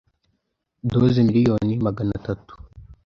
doze 0.93 1.19
miliyoni 1.27 1.73
Magana 1.85 2.11
atatu 2.19 2.53